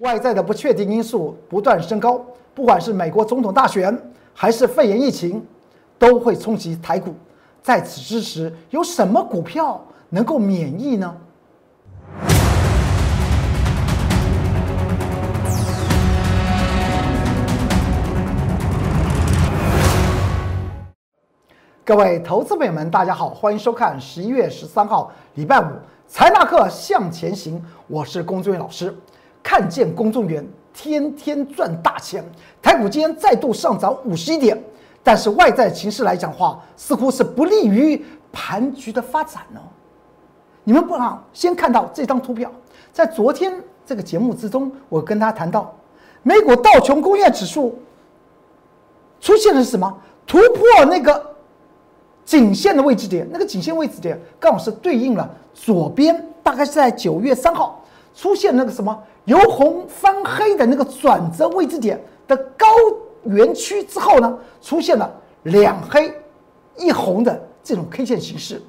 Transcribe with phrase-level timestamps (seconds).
[0.00, 2.18] 外在的不确定因素不断升高，
[2.54, 3.94] 不管是美国总统大选
[4.32, 5.44] 还是肺炎疫情，
[5.98, 7.14] 都会冲击台股。
[7.60, 9.78] 在此之时，有什么股票
[10.08, 11.14] 能够免疫呢？
[21.84, 25.66] 各位投资朋友们，大家好，欢迎收看十一月十三号礼拜五
[26.08, 28.96] 财纳课向前行，我是龚俊元老师。
[29.42, 32.24] 看见公众员天天赚大钱，
[32.62, 34.62] 台股今天再度上涨五十一点，
[35.02, 39.60] 但是外在形势来讲话，似乎是不利于盘局的发展呢。
[40.62, 42.50] 你们不妨先看到这张图表，
[42.92, 43.52] 在昨天
[43.84, 45.74] 这个节目之中，我跟他谈到，
[46.22, 47.78] 美股道琼工业指数
[49.20, 49.98] 出现的是什么？
[50.26, 51.34] 突破那个
[52.24, 57.79] 颈线的位置点，那个颈线位置点刚好是对应了左边，大概是在九月三号
[58.20, 59.02] 出现那个什么？
[59.24, 61.98] 由红翻黑的那个转折位置点
[62.28, 62.66] 的高
[63.24, 65.10] 原区之后呢，出现了
[65.44, 66.12] 两黑
[66.76, 68.60] 一红的这种 K 线形式，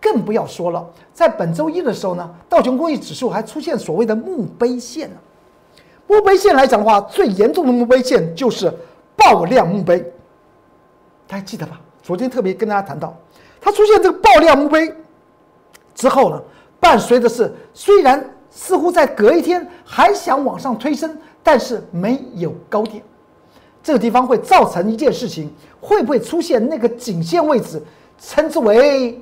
[0.00, 5.16] 更不要说了，在本周一的时候呢，道琼工业指数还出现所谓的墓碑线呢。
[6.06, 8.72] 墓碑线来讲的话，最严重的墓碑线就是
[9.16, 9.98] 爆量墓碑，
[11.26, 11.80] 大家记得吧？
[12.00, 13.12] 昨天特别跟大家谈到，
[13.60, 14.94] 它出现这个爆量墓碑
[15.96, 16.40] 之后呢，
[16.78, 18.24] 伴随的是虽然。
[18.50, 23.02] 似乎在隔一天还想往上推升，但是没有高点，
[23.82, 27.80] 这个地方会造成一件事情，会不会出现那个颈线位置，
[28.18, 29.20] 称之为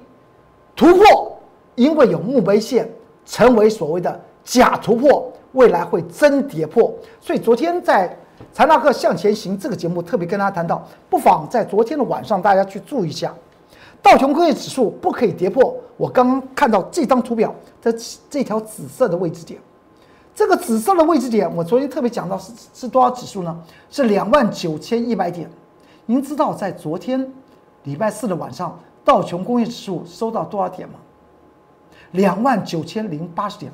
[0.74, 1.38] 突破？
[1.74, 2.90] 因为有墓碑线，
[3.24, 6.92] 成为所谓的假突破，未来会真跌破。
[7.20, 8.16] 所以昨天在
[8.52, 13.32] 财纳克向前行这个节目特别跟大家谈到，不妨在昨天的晚上大家去注意一下。
[14.02, 17.94] 道琼工业指数不可以跌破，我刚刚看到这张图表的
[18.30, 19.60] 这条紫色的位置点，
[20.34, 23.60] 这个紫色的位置点，我昨天特别讲到是是多少指数呢？
[23.90, 25.50] 是两万九千一百点。
[26.06, 27.30] 您知道在昨天
[27.82, 30.94] 礼拜四的晚上，道琼工业指数收到多少点吗？
[32.12, 33.70] 两万九千零八十点，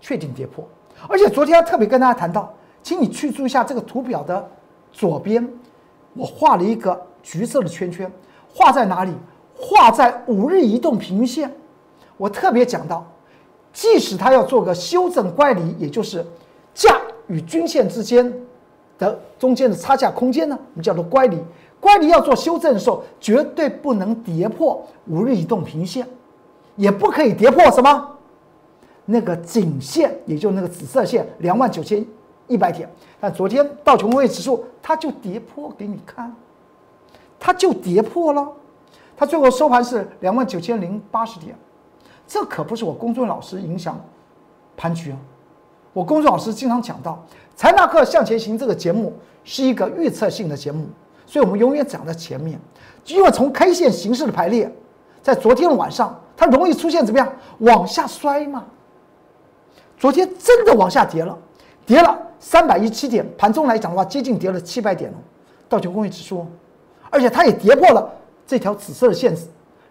[0.00, 0.62] 确定跌破。
[1.08, 2.52] 而且昨天还特别跟大家谈到，
[2.82, 4.46] 请你去注意一下这个图表的
[4.92, 5.48] 左边，
[6.12, 8.10] 我画了一个橘色的圈圈。
[8.56, 9.12] 画在哪里？
[9.54, 11.52] 画在五日移动平均线。
[12.16, 13.06] 我特别讲到，
[13.70, 16.24] 即使它要做个修正乖离，也就是
[16.72, 18.32] 价与均线之间
[18.98, 21.38] 的中间的差价空间呢，我们叫做乖离。
[21.78, 26.06] 乖离要做修正的时候，绝对不能跌破五日移动平均线，
[26.76, 28.10] 也不可以跌破什么
[29.04, 32.02] 那个颈线，也就那个紫色线两万九千
[32.46, 32.90] 一百点。
[33.20, 36.34] 但昨天道琼工业指数它就跌破给你看。
[37.38, 38.46] 它就跌破了，
[39.16, 41.56] 它最后收盘是两万九千零八十点，
[42.26, 44.00] 这可不是我公众老师影响
[44.76, 45.18] 盘局啊！
[45.92, 47.24] 我公众老师经常讲到，
[47.54, 49.12] 财纳克向前行这个节目
[49.44, 50.86] 是一个预测性的节目，
[51.24, 52.58] 所以我们永远讲在前面，
[53.06, 54.70] 因为从 K 线形式的排列，
[55.22, 58.64] 在昨天晚上它容易出现怎么样往下摔嘛？
[59.96, 61.38] 昨天真的往下跌了，
[61.86, 65.18] 跌了三百一七点，盘中来讲的话，接近跌了七百点了，
[65.68, 66.46] 道琼工业指数。
[67.10, 68.10] 而且它也跌破了
[68.46, 69.36] 这条紫色的线，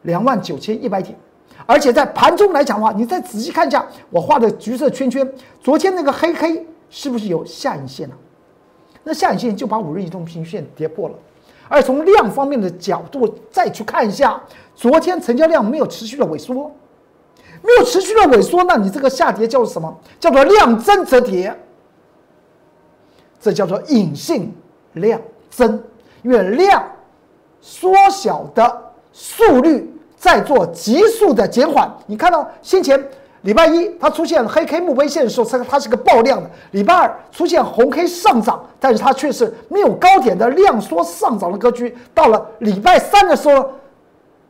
[0.03, 1.17] 两万九千一百点。
[1.65, 5.27] 而且在盘中来讲的话，你再仔细看一下我画的橘色圈圈，
[5.61, 8.15] 昨天那个黑黑是不是有下影线呢？
[9.03, 11.15] 那下影线就把五日移动平均线跌破了。
[11.67, 14.39] 而从量方面的角度再去看一下，
[14.75, 16.71] 昨天成交量没有持续的萎缩，
[17.63, 19.97] 没有持续的萎缩，那你这个下跌叫做什么？
[20.19, 21.57] 叫做量增则跌，
[23.39, 24.53] 这叫做隐性
[24.93, 25.81] 量增，
[26.21, 26.83] 因为量。
[27.67, 28.81] 缩小的
[29.11, 31.91] 速率在做急速的减缓。
[32.05, 33.03] 你看到先前
[33.41, 41.95] 礼拜一它出现黑 K 墓碑线的时候，它它是个爆量的；礼拜二出现红 K 上涨，但是它却是没有高点的量缩上涨的格局。
[42.13, 43.67] 到了礼拜三的时候，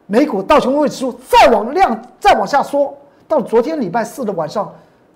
[0.08, 2.94] 美股道琼工业指数再往量再往下缩。
[3.30, 4.70] 到昨天礼拜四的晚上，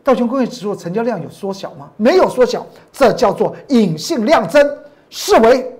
[0.05, 1.89] 道琼工业指数成交量有缩小吗？
[1.97, 4.77] 没有缩小，这叫做隐性量增，
[5.09, 5.77] 视为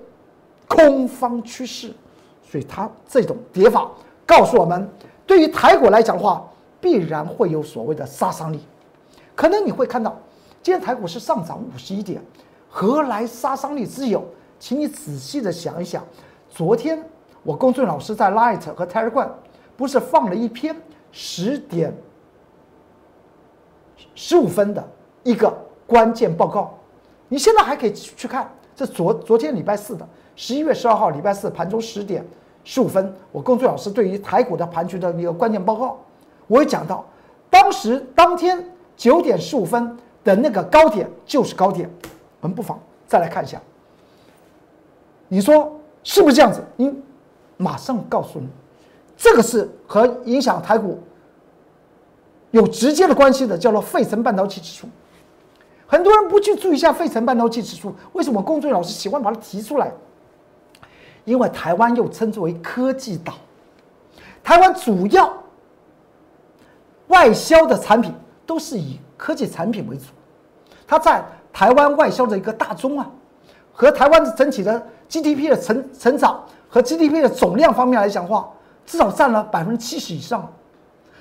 [0.68, 1.92] 空方趋势。
[2.50, 3.88] 所以它这种跌法
[4.26, 4.88] 告诉我们，
[5.24, 6.44] 对于台股来讲的话，
[6.80, 8.58] 必然会有所谓的杀伤力。
[9.36, 10.18] 可能你会看到，
[10.60, 12.20] 今天台股是上涨五十一点，
[12.68, 14.24] 何来杀伤力之有？
[14.58, 16.04] 请你仔细的想一想。
[16.48, 17.00] 昨天
[17.44, 19.28] 我公孙老师在 Light 和 Telegram
[19.76, 20.74] 不是放了一篇
[21.12, 21.94] 十点
[24.16, 24.84] 十五分的
[25.22, 25.56] 一个
[25.86, 26.76] 关键报告？
[27.28, 32.24] 你现在还可以去看，这昨昨天礼拜四的十一月十二号礼拜四盘中十点。
[32.64, 35.98] 十五分，我龚俊老师对于台股的盘局的一个关键报告，
[36.46, 37.04] 我也讲到，
[37.48, 38.64] 当时当天
[38.96, 41.90] 九点十五分的那个高点就是高点，
[42.40, 43.60] 我们不妨再来看一下。
[45.28, 46.62] 你说是不是这样子？
[46.76, 46.92] 你
[47.56, 48.48] 马上告诉你，
[49.16, 50.98] 这个是和影响台股
[52.50, 54.86] 有直接的关系的，叫做费城半导体指数。
[55.86, 59.92] 很多人不去注意一下费城半导体指数，为什么工作老师喜欢把它提出来？
[61.24, 63.34] 因为台湾又称之为科技岛，
[64.42, 65.32] 台湾主要
[67.08, 68.14] 外销的产品
[68.46, 70.06] 都是以科技产品为主，
[70.86, 71.22] 它在
[71.52, 73.08] 台湾外销的一个大宗啊，
[73.72, 78.48] 和台湾整体的 GDP 的成成长和 GDP 的总量方面来讲话，
[78.86, 80.50] 至少占了百分之七十以上。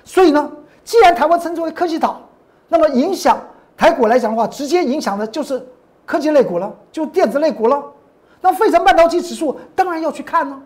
[0.03, 0.51] 所以呢，
[0.83, 2.21] 既然台湾称之为科技岛，
[2.67, 3.39] 那么影响
[3.75, 5.67] 台股来讲的话，直接影响的就是
[6.05, 7.83] 科技类股了，就电子类股了。
[8.41, 10.61] 那费城半导体指数当然要去看呢，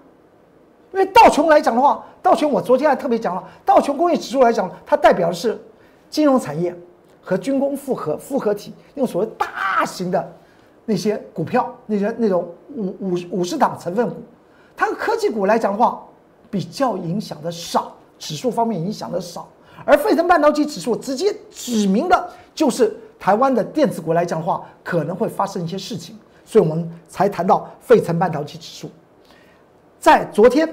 [0.91, 5.59] 因为道琼来讲的话，道琼我昨天还特别讲了，道琼工业指数来讲，它代表的是
[6.09, 6.75] 金融产业
[7.21, 10.31] 和军工复合复合体用所谓大型的
[10.85, 14.17] 那些股票，那些那种五五五十档成分股，
[14.77, 16.03] 它的科技股来讲的话，
[16.51, 19.47] 比较影响的少，指数方面影响的少，
[19.83, 26.15] 而费城半导体指数直接指明的就是台湾的电子股来讲的话，可能会发生一些事情。
[26.45, 28.89] 所以我们才谈到费城半导体指数，
[29.99, 30.67] 在昨天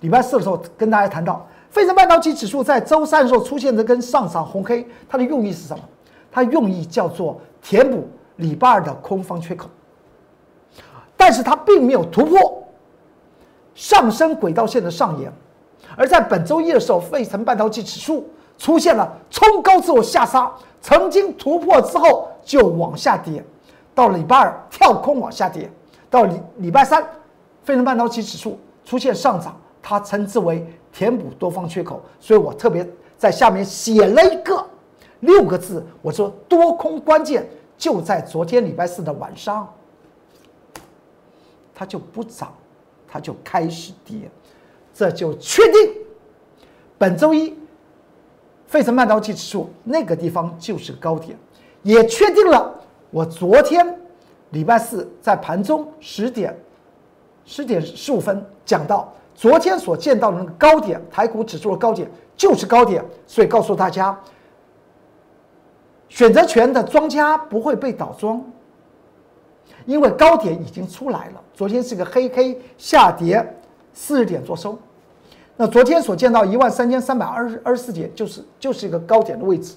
[0.00, 5.82] 礼拜四的时候跟大家谈到，费城半导体指数在周三的时候出现这根上涨红黑，它的用意是什么？
[6.32, 9.68] 它用意叫做填补礼拜二的空方缺口，
[11.16, 12.62] 但是它并没有突破
[13.74, 15.32] 上升轨道线的上沿，
[15.96, 23.44] 而在本周一的时候，费城半导体指数出现了冲高之后下杀，曾经突破之后就往下跌。
[23.94, 25.70] 到礼拜二跳空往下跌，
[26.08, 27.02] 到礼礼拜三，
[27.62, 32.88] 费城半导体指数出现上涨，它称之为填补多方缺口，所以我特别
[33.18, 34.64] 在下面写了一个
[35.20, 39.72] 六个字，我说多空关键就在昨天礼拜四的晚上，
[41.74, 42.52] 它就不涨，
[43.06, 44.30] 它就开始跌，
[44.94, 45.94] 这就确定
[46.96, 47.56] 本周一
[48.66, 51.36] 费城半导体指数那个地方就是高点，
[51.82, 52.74] 也确定了。
[53.10, 53.98] 我昨天
[54.50, 56.56] 礼拜四在盘中十点
[57.44, 64.16] 十点十五分讲到，昨天所见到的那个高点，台股指数的高点就是高点，所以告诉大家，
[66.08, 68.40] 选择权的庄家不会被倒庄，
[69.86, 71.40] 因为高点已经出来了。
[71.52, 73.44] 昨天是个黑 K 下跌
[73.92, 74.78] 四十点做收，
[75.56, 79.74] 那昨天所见到一万三千三百二十二十四点，就是就是一个高点的位置，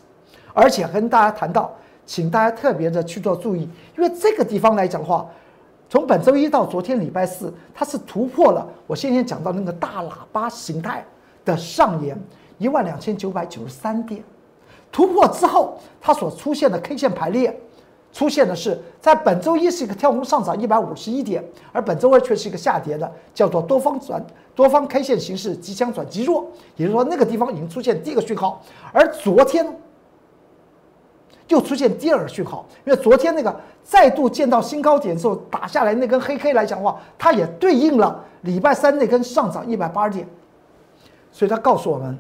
[0.54, 1.74] 而且跟大家谈到。
[2.06, 3.62] 请大家特别的去做注意，
[3.98, 5.26] 因为这个地方来讲的话，
[5.90, 11.06] 从本周一到昨天礼拜四，它是突破了我先前讲到那个大喇叭形态
[11.46, 12.20] 的上沿
[12.58, 14.22] 一万两千九百九十三点，
[14.92, 17.58] 突破之后，它所出现的 K 线排列，
[18.12, 24.22] 出现的是在本周一是一个跳空上涨一百五十一点，而本周二却是一个下跌的，叫做多方转
[24.54, 26.46] 多方 K 线形式即将转极弱，
[26.76, 28.62] 也就是说那个地方已经出现第一个讯号，
[28.92, 29.66] 而昨天。
[31.50, 40.28] 又出现第二个讯号，因为昨天那个再度见到新高点之后打下来那根黑 K 来讲的话，它也对应了礼拜三那根上涨一百八十点，
[41.32, 42.18] 所以它告诉我们，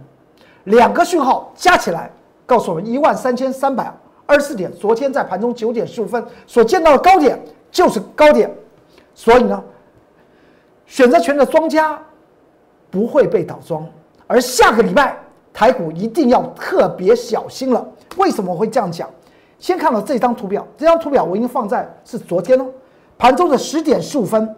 [0.65, 2.11] 两个讯号加起来
[2.45, 3.91] 告诉我们一万三千三百
[4.25, 7.41] 二十四点，昨天在盘中九点十五分所见到的高点
[7.71, 8.53] 就是高点，
[9.15, 9.63] 所以呢，
[10.85, 11.99] 选择权的庄家
[12.91, 13.87] 不会被倒庄，
[14.27, 15.17] 而下个礼拜
[15.53, 17.85] 台股一定要特别小心了。
[18.17, 19.09] 为什么会这样讲？
[19.59, 22.65] 先看到这张图表，这张图表我已经放在是昨天哦，
[23.17, 24.55] 盘中的十点十五分，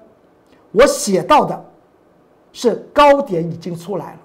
[0.72, 1.64] 我写到的
[2.52, 4.20] 是高点已经出来了，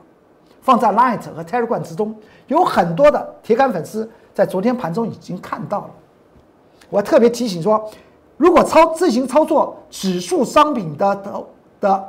[0.62, 2.14] 放在 Light 和 Telegram 之中，
[2.46, 5.90] 有很多的铁杆粉丝在昨天盘中已经看到了。
[6.88, 7.90] 我特别提醒说，
[8.38, 11.46] 如果操自行操作指数商品的投
[11.78, 12.08] 的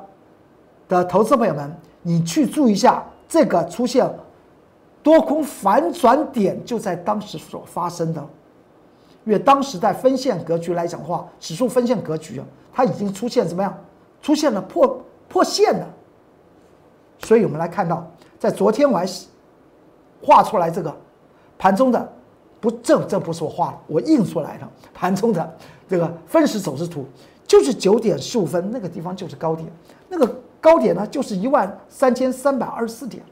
[0.87, 4.09] 的投资朋友们，你去注意一下这个出现。
[5.03, 8.21] 多空反转点就在当时所发生的，
[9.25, 13.75] 因为当时在分线格局来讲的话，指数分线格局啊，它已经出现怎么样？
[14.21, 15.87] 出现了破破线了。
[17.19, 18.05] 所以我们来看到，
[18.37, 19.05] 在昨天我还
[20.21, 20.95] 画出来这个
[21.57, 22.13] 盘中的，
[22.59, 25.57] 不，这这不是我画的，我印出来的盘中的
[25.89, 27.05] 这个分时走势图，
[27.47, 29.67] 就是九点十五分那个地方就是高点，
[30.09, 33.23] 那个高点呢就是一万三千三百二十四点。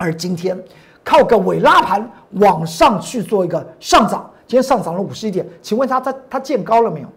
[0.00, 0.58] 而今天
[1.04, 7.08] 靠个尾拉盘往上去做一个上涨，今天上涨了五十一点，请问它它它见高了没有？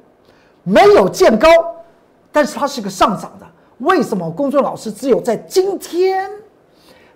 [0.64, 1.48] 没有见高，
[2.30, 3.48] 但是它是个上涨的。
[3.78, 6.30] 为什么公众老师只有在今天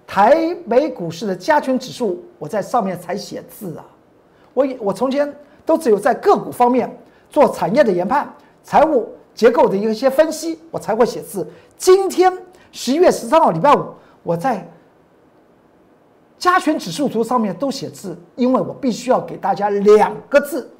[0.07, 3.83] 台北股市的加权指数，我在上面才写字啊？
[4.53, 5.31] 我我从前
[5.65, 6.89] 都只有在个股方面
[7.29, 8.33] 做产业的研判、
[8.63, 11.45] 财务结构的一些分析，我才会写字。
[11.75, 12.31] 今天
[12.71, 13.85] 十一月十三号礼拜五，
[14.23, 14.65] 我在
[16.37, 20.71] 加权指数图上面都写字，因为我必须要给大家两个字，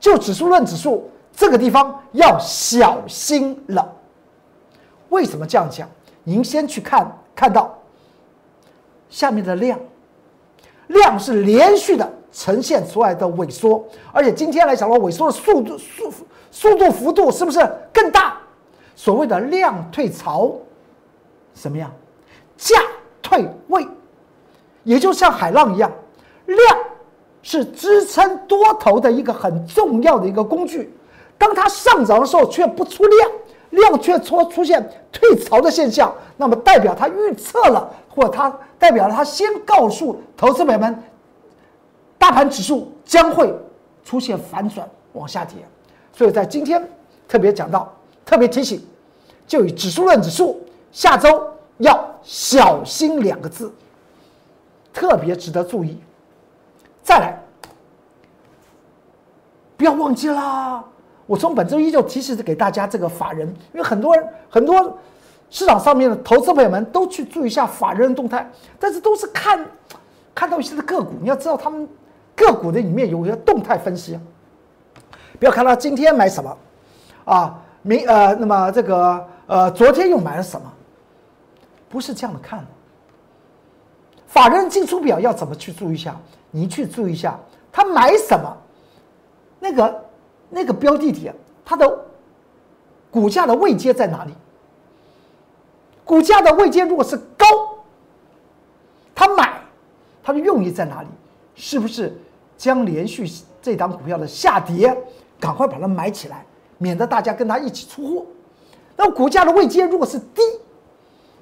[0.00, 3.90] 就指数论指数这个地方要小心了。
[5.10, 5.88] 为什么这样讲？
[6.24, 7.78] 您先去看看到
[9.08, 9.78] 下面的量，
[10.88, 16.12] 量是连续的呈现出来的萎缩，而且今天来讲的话，萎缩的速度速
[16.50, 17.60] 速度幅度是不是
[17.92, 18.38] 更大？
[18.96, 20.52] 所谓的量退潮，
[21.54, 21.92] 什么样？
[22.56, 22.80] 价
[23.20, 23.86] 退位，
[24.84, 25.90] 也就像海浪一样，
[26.46, 26.58] 量
[27.42, 30.94] 是支撑多头的一个很重要的一个工具，
[31.36, 33.30] 当它上涨的时候却不出量。
[33.70, 41.02] 量却出出现退潮的现象，那么代表它预测了，或它代表了它先告诉投资者们，
[42.16, 43.52] 大盘指数将会
[44.04, 45.56] 出现反转往下跌。
[46.12, 46.88] 所以在今天
[47.26, 47.92] 特别讲到，
[48.24, 48.80] 特别提醒，
[49.44, 50.62] 就以指数论指数
[50.92, 51.44] 下周
[51.78, 53.72] 要小心两个字，
[54.94, 56.00] 特别值得注意。
[57.02, 57.38] 再来，
[59.76, 60.82] 不要忘记啦。
[61.26, 64.98] 我从本周一就提示给大家这个法人，因为很多人很多
[65.50, 69.66] 市场上面的投资朋友们都去注意一下法人的动态，但是都是看
[70.34, 71.88] 看到一些的个股，你要知道他们
[72.36, 74.18] 个股的里面有一些动态分析，
[75.38, 76.56] 不要看他今天买什么
[77.24, 80.72] 啊，明呃那么这个呃昨天又买了什么，
[81.88, 82.64] 不是这样的看。
[84.34, 86.16] 法人进出表要怎么去注意一下？
[86.50, 87.38] 你去注意一下
[87.70, 88.56] 他买什么，
[89.60, 90.04] 那个。
[90.50, 92.06] 那个标的点，它的
[93.10, 94.32] 股价的位阶在哪里？
[96.04, 97.46] 股价的位阶如果是高，
[99.16, 99.60] 他买，
[100.22, 101.08] 他的用意在哪里？
[101.56, 102.16] 是不是
[102.56, 103.28] 将连续
[103.60, 104.96] 这档股票的下跌，
[105.40, 106.46] 赶快把它买起来，
[106.78, 108.26] 免得大家跟他一起出货？
[108.94, 110.42] 那股价的位阶如果是低，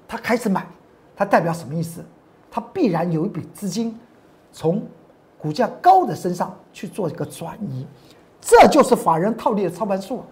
[0.08, 0.66] 他开始买，
[1.14, 2.02] 它代表什么意思？
[2.54, 3.98] 它必然有一笔资金
[4.52, 4.86] 从
[5.38, 7.86] 股价高的身上去做一个转移。
[8.42, 10.22] 这就是法人套利的操盘术，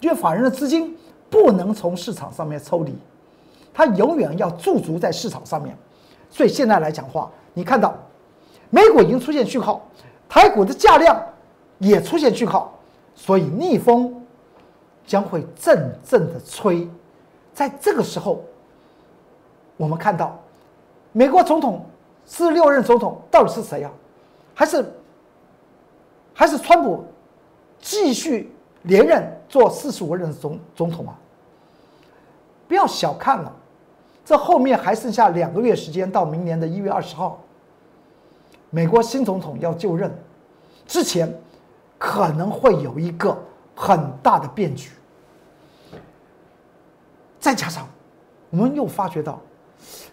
[0.00, 0.96] 因为法人的资金
[1.30, 2.92] 不能从市场上面抽离，
[3.72, 5.76] 它永远要驻足在市场上面。
[6.28, 7.94] 所以现在来讲话，你看到
[8.70, 9.86] 美股已经出现讯号，
[10.28, 11.22] 台股的价量
[11.78, 12.76] 也出现讯号，
[13.14, 14.26] 所以逆风
[15.06, 16.88] 将会阵阵的吹。
[17.54, 18.42] 在这个时候，
[19.76, 20.38] 我们看到
[21.12, 21.84] 美国总统
[22.24, 23.90] 四十六任总统到底是谁呀？
[24.54, 24.84] 还是？
[26.38, 27.02] 还是川普
[27.80, 31.18] 继续连任做四十五任总总统啊？
[32.68, 33.50] 不要小看了，
[34.22, 37.40] 这后面还剩下两个月时间，到明年的一月二十号，
[38.68, 40.14] 美国新总统要就任，
[40.86, 41.34] 之前
[41.96, 43.34] 可能会有一个
[43.74, 44.90] 很大的变局。
[47.40, 47.88] 再加上
[48.50, 49.40] 我们又发觉到，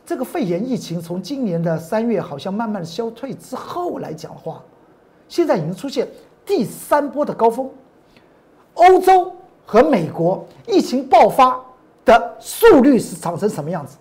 [0.05, 4.61] 这个肺炎疫情从今年的三月好像慢慢消退之后来讲的话。
[5.29, 6.07] 现在已经出现
[6.45, 7.67] 第三波的高峰，
[8.75, 9.33] 欧洲
[9.65, 11.59] 和美国疫情爆发
[12.05, 13.97] 的速率是长成什么样子？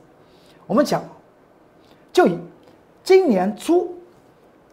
[0.67, 1.03] 我们讲，
[2.13, 2.37] 就以
[3.03, 3.97] 今年初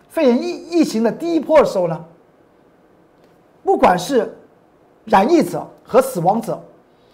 [0.10, 2.04] 肺炎疫疫情的第一波的时候呢，
[3.64, 4.36] 不管是
[5.06, 6.62] 染疫者和死亡者，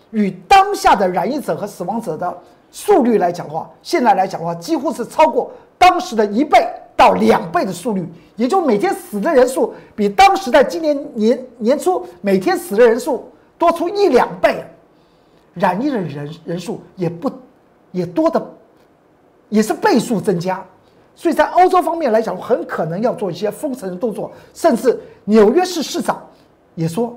[0.10, 2.36] 与当下的染疫者和死亡者的
[2.76, 6.68] 速率来讲的话，现在来讲的话，几乎是超过当时的一倍。
[6.98, 14.66] 到两倍的速率，也就每天死的人数比当时在今年年年初每天死的人数多出一两倍，
[15.56, 17.30] 染疫的人人数也不
[17.92, 18.42] 也多的，
[19.50, 20.66] 也是倍数增加，
[21.16, 26.26] 所以在欧洲方面来讲，很可能要做一些封城的动作，甚至纽约市市长
[26.76, 27.14] 也说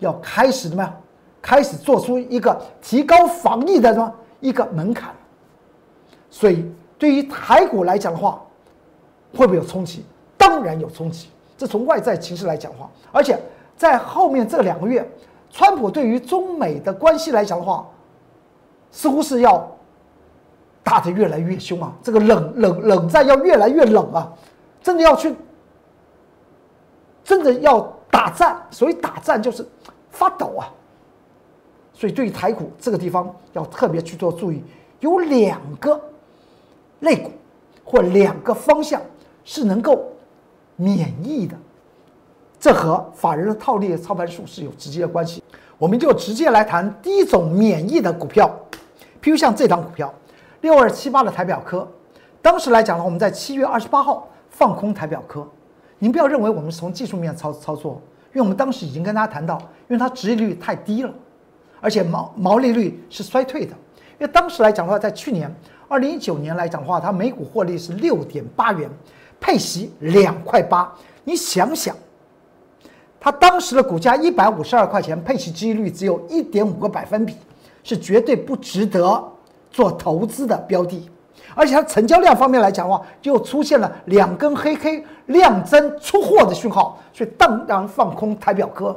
[0.00, 0.94] 要开始什么，
[1.40, 5.14] 开始做出一个提高防疫的什么一个门槛，
[6.30, 8.42] 所以对于台股来讲的话。
[9.36, 10.06] 会不会有冲击？
[10.38, 11.28] 当然有冲击。
[11.54, 13.38] 这从外在形势来讲的话，而且
[13.76, 15.06] 在后面这两个月，
[15.50, 17.86] 川普对于中美的关系来讲的话，
[18.90, 19.70] 似乎是要
[20.82, 21.92] 打得越来越凶啊！
[22.02, 24.32] 这个冷冷冷战要越来越冷啊！
[24.82, 25.36] 真的要去，
[27.22, 27.80] 真的要
[28.10, 28.66] 打战。
[28.70, 29.64] 所以打战就是
[30.10, 30.72] 发抖啊！
[31.98, 34.62] 所以对于台股这个地方要特别去做注意，
[35.00, 36.00] 有两个
[37.00, 37.30] 类股
[37.84, 39.02] 或两个方向。
[39.50, 40.04] 是能够
[40.76, 41.56] 免疫的，
[42.60, 45.42] 这和法人的套利操盘术是有直接的关系。
[45.78, 48.54] 我们就直接来谈第一种免疫的股票，
[49.22, 50.12] 譬如像这档股票
[50.60, 51.88] 六二七八的台表科，
[52.42, 55.48] 当时来讲呢，我们在七月二十八号放空台表科，
[55.98, 57.98] 您不要认为我们是从技术面操操作，
[58.34, 59.56] 因为我们当时已经跟大家谈到，
[59.88, 61.14] 因为它殖利率太低了，
[61.80, 63.72] 而且毛毛利率是衰退的。
[64.18, 65.54] 因为当时来讲的话，在去年
[65.86, 68.90] 二零一九年来讲的话，它每股获利是六点八元，
[69.40, 70.92] 配息两块八。
[71.22, 71.94] 你想想，
[73.20, 77.36] 它当时的股价一百五十二块钱，配息几率只有一点五个百分比，
[77.84, 79.22] 是绝对不值得
[79.70, 81.08] 做投资的标的。
[81.54, 88.96] 而且它成交量方面来讲的话，又出现了两根黑 K 量增出货的讯号，所以当然放空台表科。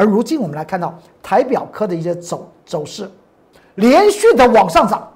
[0.00, 3.06] 而如今我们来看到台表科的一些走走势，
[3.74, 5.06] 连续的往上涨。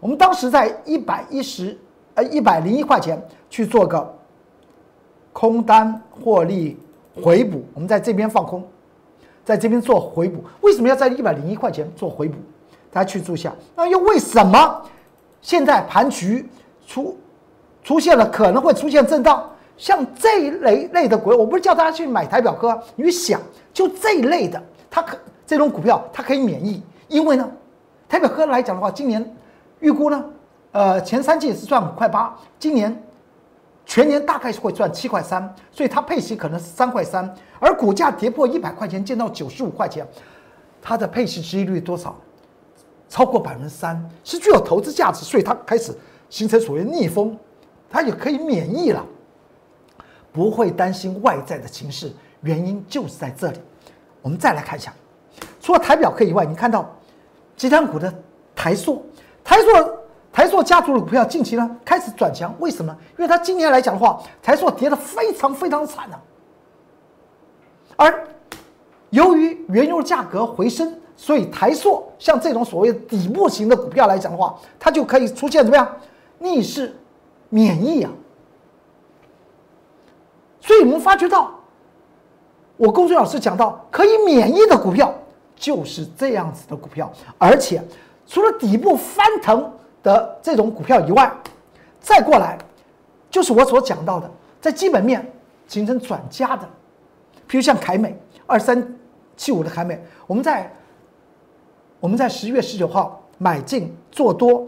[0.00, 1.76] 我们当时在一百一十
[2.14, 4.16] 呃一百零一块钱去做个
[5.34, 6.78] 空单获利
[7.22, 8.66] 回补，我们在这边放空，
[9.44, 10.42] 在这边做回补。
[10.62, 12.36] 为什么要在一百零一块钱做回补？
[12.90, 13.52] 大家去注意下。
[13.76, 14.82] 那又为什么？
[15.42, 16.48] 现在盘局
[16.86, 17.18] 出
[17.84, 19.46] 出现了可能会出现震荡，
[19.80, 23.40] 像这一类类的股，我不是叫大家去买台表科，你想
[23.72, 27.50] 就这一类的，它可这种股票它可以免疫，因为呢，
[28.06, 29.34] 台表科来讲的话，今年
[29.78, 30.22] 预估呢，
[30.72, 32.94] 呃前三季是赚五块八，今年
[33.86, 40.06] 全年大概是会赚七块三，所以它配息可能是三块三，而股价跌破一百块钱，见到九十五块钱，
[40.82, 42.14] 它的配息收益率多少？
[43.08, 45.96] 超过百分之三是具有投资价值，所以它开始
[46.28, 47.34] 形成所谓逆风，
[47.88, 49.04] 它也可以免疫了，
[50.32, 53.58] 不会担心外在的情势，原因就是在这里。
[54.22, 54.92] 我们再来看一下，
[55.60, 56.88] 除了台表科以外，你看到
[57.56, 58.12] 集团股的
[58.54, 59.04] 台塑，
[59.42, 59.68] 台塑
[60.32, 62.96] 台塑家族的股票近期呢开始转强，为什么？
[63.18, 66.20] 因为它今年来讲的话，台塑跌得非常非常惨啊，
[67.96, 68.28] 而
[69.10, 70.96] 由于原油价格回升。
[71.16, 75.86] 所以台塑像这种所谓底部型的股票来讲的话，它就可以出现怎么样
[76.38, 76.96] 逆势
[77.50, 78.10] 免疫啊？
[80.60, 81.50] 所以我们发觉到，
[82.76, 85.14] 我公孙老师讲到可以免疫的股票
[85.56, 87.82] 就是这样子的股票，而且
[88.26, 91.32] 除了底部翻腾的这种股票以外，
[92.00, 92.58] 再过来
[93.30, 95.30] 就是我所讲到的在基本面
[95.66, 96.68] 形成转加的，
[97.46, 98.96] 比如像凯美二三
[99.36, 100.70] 七五的凯美，我们在。
[102.02, 104.66] 我们在十月十九号买进做多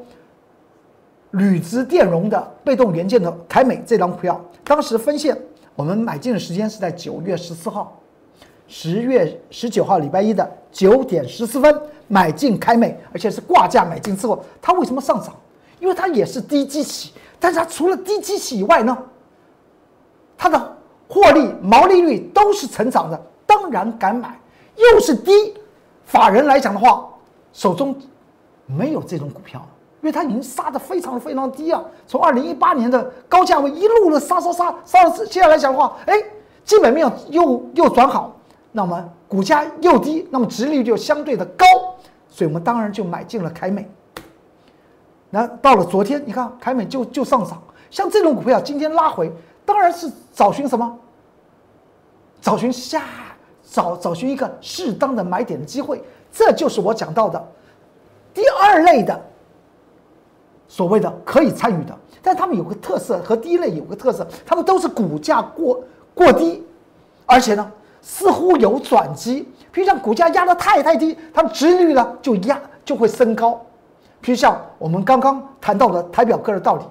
[1.31, 5.35] 铝质电容的被动元件的凯美这张股票，当时分线
[5.75, 7.99] 我们买进的时间是在九月十四号，
[8.69, 15.35] 十月十九号礼拜一的九点十四分买进开美，而且是挂价买进之后，它为什么上涨？
[15.81, 18.97] 因为它也是低基期，但是它除了低基期以外呢，
[20.37, 20.77] 它的
[21.09, 24.39] 获利毛利率都是成长的，当然敢买，
[24.77, 25.33] 又是低，
[26.05, 27.09] 法人来讲的话。
[27.55, 27.95] 手中
[28.65, 29.69] 没有这种股票，
[30.03, 31.81] 因为它已经杀的非常非常低啊！
[32.09, 36.15] 从二零一八年的高价位一路的杀杀杀杀到现在来讲的话，哎，
[36.65, 38.37] 基本面又又转好，
[38.73, 41.65] 那么股价又低，那么值率就相对的高，
[42.29, 43.89] 所以我们当然就买进了凯美。
[45.31, 49.33] 那到了昨天，你看凯美就就上涨，像这种股票今天拉回，
[49.65, 50.99] 当然是找寻什么？
[52.41, 53.05] 找寻下
[53.71, 56.03] 找找寻一个适当的买点的机会。
[56.33, 57.49] 这就是我讲到的
[58.35, 59.19] 第二类的
[60.73, 65.79] 所谓的可以参与的，但他们有个特色，和第一类有个特色，他们都是股价过
[66.15, 66.65] 过低，
[67.27, 69.47] 而且呢似乎有转机。
[69.71, 73.61] 比如像股价压得太太低，它们值率呢就压就会升高。
[74.23, 76.85] 比如像我们刚刚谈到的台表哥的道理，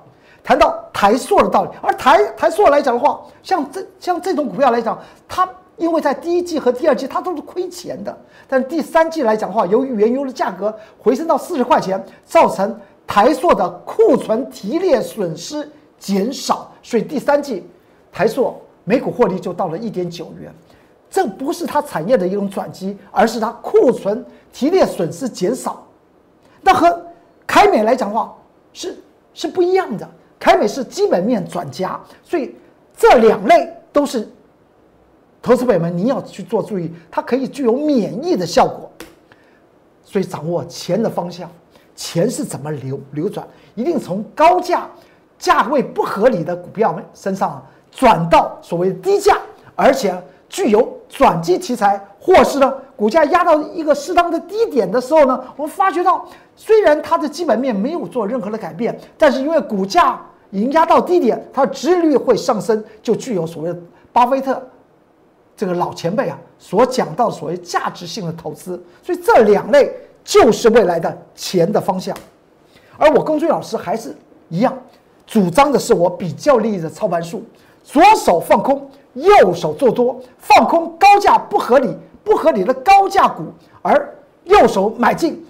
[0.44, 4.96] 谈到台塑的道理，而台台塑来讲的话，像这像这种股票来讲，
[5.28, 5.50] 它。
[5.78, 8.16] 因为在第一季和第二季它都是亏钱的，
[8.48, 12.80] 但是第三季来讲的话，由于原油的价格回升到四十块钱，造成
[13.12, 15.70] 台塑的库存提炼损失
[16.00, 17.68] 减少，所以第三季
[18.10, 20.50] 台塑每股获利就到了一点九元。
[21.10, 25.86] 这不是它产业的一种转机，而是它库存提炼损失减少。
[26.62, 27.06] 那和
[27.46, 28.34] 凯美来讲的话
[28.72, 28.98] 是
[29.34, 32.56] 是不一样的，凯美是基本面转加，所以
[32.96, 34.26] 这两类都是。
[35.42, 38.90] 投资朋友们，你要去做注意，它可以具有免疫的效果。
[40.02, 41.52] 所以掌握钱的方向，
[42.02, 44.90] 钱是怎么流流转，一定从高价、
[45.38, 49.38] 价位不合理的股票们身上转到所谓低价，
[49.76, 50.12] 而且
[50.50, 63.80] 具有转机题材，或是呢股价压到一个适当的低点的时候呢，我们发觉到，虽然它的基本面没有做任何的改变，但是因为股价已经压到低点，它的值率会上升，就具有所谓的
[64.12, 64.60] 巴菲特。
[65.56, 72.16] 这个老前辈啊，所讲到所谓价值性的投资，所以这两类就是未来的钱的方向。
[72.98, 74.16] 而我龚俊老师还是
[74.50, 74.78] 一样，
[75.26, 77.44] 主张的是我比较利益的操盘术，
[77.84, 83.46] 左手放空，右手做多，放空高价不合理、不合理的高价股，
[83.82, 85.44] 而右手买进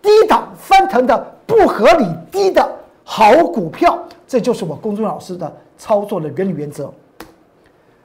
[0.00, 6.92] 低档翻腾的不合理低的好股票，这就是我公众老师的操作的原理原则。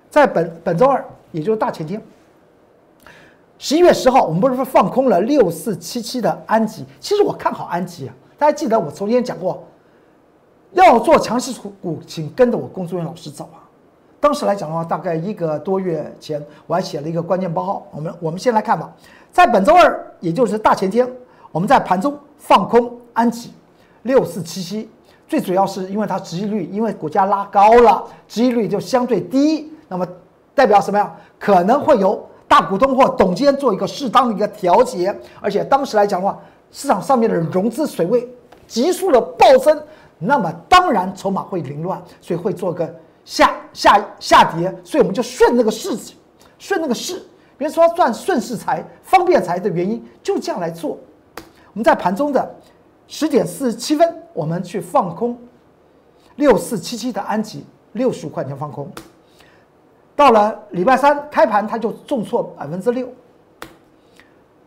[0.10, 2.02] 在本本周二，也就是大前天，
[3.64, 6.84] 十一月十号，我们不是说放空了六四七七的安吉？
[7.00, 9.64] 其实我看好安吉啊，大家记得我昨天讲过，
[10.74, 13.64] 要做强势股，请跟着我工作人员老师走啊。
[14.20, 17.88] 当时来讲的话，大概一个多月前，我还写了一个关键报告。
[17.92, 18.94] 我们我们先来看吧，
[19.32, 21.10] 在本周二，也就是大前天，
[21.50, 23.54] 我们在盘中放空安吉
[24.02, 24.90] 六四七七，
[25.26, 29.72] 最主要是因为它殖利率，因为股价拉高了，殖利率就相对低。
[29.88, 30.06] 那么
[30.54, 31.16] 代表什么呀？
[31.40, 32.22] 可能会有
[32.54, 35.12] 大股东或董监做一个适当的一个调节，
[35.42, 36.40] 而且当时来讲的话，
[36.72, 38.30] 市场上面的融资水位
[38.68, 39.82] 急速的暴增，
[40.20, 42.88] 那么当然筹码会凌乱，所以会做个
[43.26, 45.98] 下下下跌，所以我们就顺那个势，
[46.60, 47.26] 顺那个势，
[47.58, 50.92] 别说赚顺势财、方便财的原因，就这样来做。
[51.36, 52.56] 我们在盘中的
[53.08, 55.36] 十点四十七分，我们去放空
[56.36, 58.88] 六四七七的安吉，六十五块钱放空。
[60.24, 63.10] 到了礼拜三开盘，它就重挫百分之六。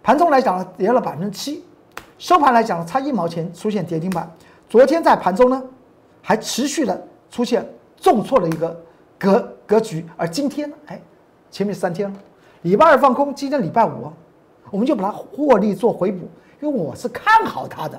[0.03, 1.65] 盘中来讲，跌了百分之七，
[2.19, 4.31] 收盘来讲差一毛钱出现跌停板。
[4.69, 5.63] 昨天在盘中呢，
[6.21, 7.67] 还持续的出现
[7.97, 8.79] 重挫的一个
[9.19, 11.01] 格格局，而今天呢，哎，
[11.51, 12.17] 前面三天了，
[12.61, 14.13] 礼拜二放空，今天礼拜五，
[14.71, 16.29] 我们就把它获利做回补，
[16.61, 17.99] 因为我是看好它的。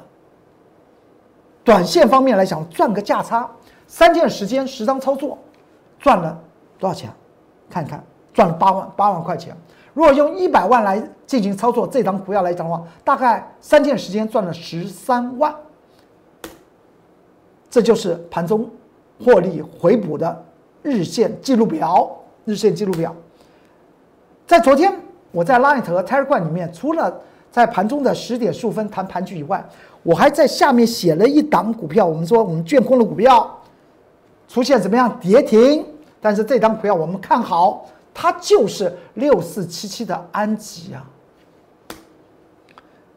[1.64, 3.50] 短线方面来讲，赚个价差，
[3.88, 5.40] 三天时间十张操作，
[5.98, 6.40] 赚了
[6.78, 7.12] 多少钱？
[7.70, 8.04] 看看
[8.34, 9.56] 赚了八万八万块钱，
[9.94, 15.54] 如果用一百万来进行操作，这张股票来讲的话，大概三天时间赚了十三万。
[17.70, 18.70] 这就是盘中
[19.24, 20.44] 获利回补的
[20.82, 22.10] 日线记录表。
[22.46, 23.14] 日线记录表，
[24.46, 24.98] 在昨天
[25.34, 27.14] 我在 Line 和 Telegram 里面，除了
[27.52, 29.62] 在盘中的十点十五分谈盘局以外，
[30.02, 32.06] 我还在下面写了一档股票。
[32.06, 33.60] 我们说我们卷空的股票
[34.48, 35.86] 出现怎么样跌停？
[36.20, 41.06] 但是这张股票我们看好，它就是六四七七的安吉啊。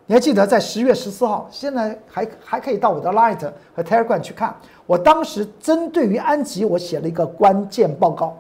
[0.07, 3.41] 你还记得在十月十四号，现在还还可以到我的 Light
[3.73, 4.53] 和 Telegram 去看。
[4.85, 8.37] 我当时针对于安吉，我写了一个关键报告，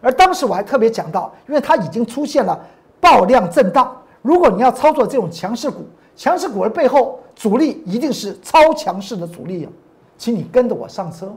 [0.00, 2.58] 而当时我还特别讲到，因为它已经出现了
[3.00, 5.84] 爆量震荡，如果你要操作这种强势股，
[6.16, 9.68] 强势股的背后主力一定是超强势的主力，
[10.16, 11.30] 请你跟着我上车。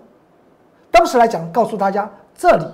[0.95, 2.65] 当时来讲，告诉大家，这里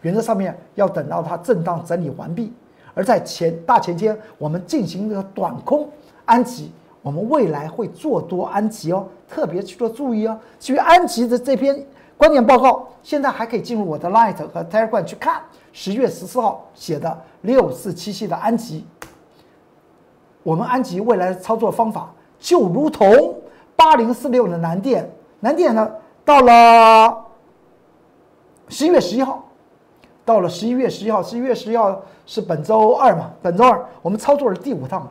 [0.00, 2.50] 原则上面要等到它震荡整理完毕，
[2.94, 5.86] 而在前大前天，我们进行了短空
[6.24, 10.38] 安吉，我们未来会做多安吉哦，特别去做注意哦。
[10.58, 11.86] 至于安吉的这篇
[12.16, 15.42] 观点报告，现在还可以进入我的 Light 和 Telegram 去看，
[15.74, 18.86] 十月十四号写的六四七七的安吉，
[20.42, 23.34] 我们安吉未来的操作方法就如同
[23.76, 25.10] 八零四六的南电，
[25.40, 25.86] 南电呢
[26.24, 27.25] 到了。
[28.68, 29.44] 十一月十一号，
[30.24, 33.30] 到了十一月十一号，十一月十一号是本周二嘛？
[33.40, 35.10] 本周二我们操作了第五趟，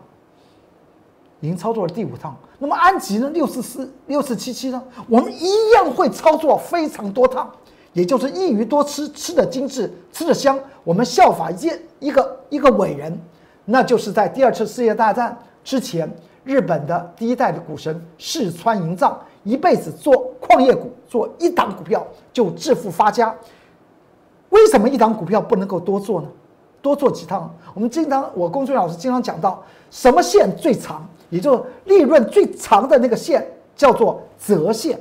[1.39, 2.35] 已经操作了第五趟。
[2.57, 3.29] 那么安吉呢？
[3.31, 4.83] 六四四六四七七呢？
[5.07, 7.49] 我们一样会操作非常多趟，
[7.93, 10.57] 也就是一鱼多吃，吃的精致，吃的香。
[10.83, 13.17] 我们效法一件一个一个伟人，
[13.65, 16.09] 那就是在第二次世界大战之前，
[16.45, 19.19] 日本的第一代的股神四川银藏。
[19.43, 22.03] 一辈子做矿业股，做一档股票
[22.33, 23.31] 就致富发家。
[24.49, 26.27] 为什么一档股票不能够多做呢？
[26.81, 27.53] 多做几趟？
[27.75, 34.99] 我们经常，我公孙老师经常讲到，什么线最长，也就是利润最长的那个线，叫做折线。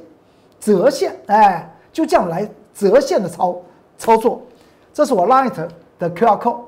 [0.60, 3.56] 折线，哎，就这样来折线的操
[3.96, 4.42] 操作。
[4.92, 5.54] 这是我 Light
[5.98, 6.58] 的 QR code，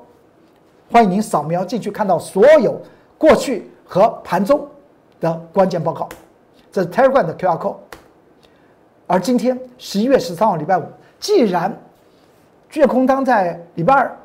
[0.91, 2.81] 欢迎您扫描进去，看到所有
[3.19, 4.67] 过去和盘中
[5.19, 6.07] 的关键报告。
[6.71, 7.77] 这是 Telegram 的 QR code，
[9.07, 10.83] 而今天十一月十三号礼拜五，
[11.19, 11.75] 既然
[12.69, 14.17] 卷空单在礼拜二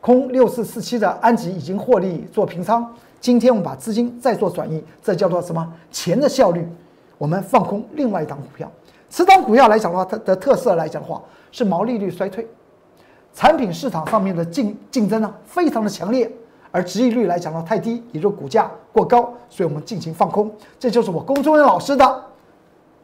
[0.00, 5.72] 空六四四七的安吉已经获利做平仓，今天我们把资金再做转移，这叫做什么？
[5.92, 6.66] 钱的效率。
[7.18, 8.72] 我们放空另外一档股票，
[9.10, 12.48] 此档股票来讲的话，它的特色来讲的话是毛利率衰退，
[13.34, 16.32] 产品市场上面的竞竞争呢非常的强烈。
[16.70, 20.50] 而值益率来讲呢太低，也就是股价过高，所以我们进行放空。
[20.78, 22.24] 这就是我龚忠元老师的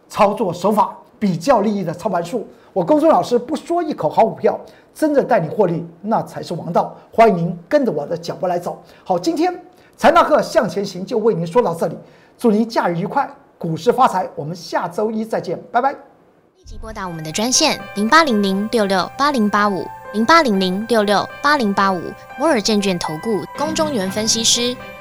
[0.09, 2.47] 操作手法，比较利益的操盘术。
[2.73, 4.59] 我龚忠老师不说一口好股票，
[4.95, 6.95] 真的带你获利，那才是王道。
[7.13, 8.81] 欢迎您跟着我的脚步来走。
[9.03, 9.53] 好，今天
[9.97, 11.97] 财纳克向前行就为您说到这里，
[12.37, 14.29] 祝您假日愉快，股市发财。
[14.37, 15.93] 我们下周一再见，拜拜。
[15.93, 24.77] 立即拨打我们的专线零八零零六六八零八五零八零零六六八零八五摩尔证券投顾宫中原分析师。